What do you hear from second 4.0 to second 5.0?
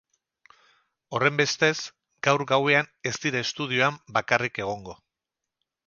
bakarrik egongo.